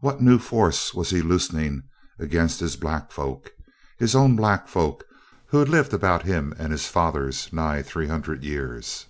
[0.00, 1.84] What new force was he loosening
[2.18, 3.48] against his black folk
[3.98, 5.06] his own black folk,
[5.46, 9.06] who had lived about him and his fathers nigh three hundred years?